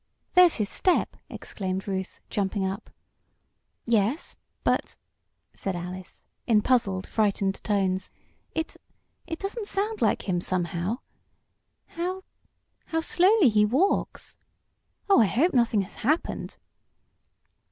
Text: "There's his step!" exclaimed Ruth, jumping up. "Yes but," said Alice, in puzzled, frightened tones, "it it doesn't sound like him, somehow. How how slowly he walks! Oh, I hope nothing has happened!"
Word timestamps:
"There's 0.33 0.55
his 0.55 0.67
step!" 0.67 1.15
exclaimed 1.29 1.87
Ruth, 1.87 2.19
jumping 2.31 2.65
up. 2.65 2.89
"Yes 3.85 4.35
but," 4.63 4.97
said 5.53 5.75
Alice, 5.75 6.25
in 6.47 6.63
puzzled, 6.63 7.05
frightened 7.05 7.63
tones, 7.63 8.09
"it 8.55 8.77
it 9.27 9.37
doesn't 9.37 9.67
sound 9.67 10.01
like 10.01 10.27
him, 10.27 10.41
somehow. 10.41 11.01
How 11.89 12.23
how 12.85 13.01
slowly 13.01 13.49
he 13.49 13.63
walks! 13.63 14.37
Oh, 15.07 15.21
I 15.21 15.27
hope 15.27 15.53
nothing 15.53 15.81
has 15.81 15.93
happened!" 15.93 16.57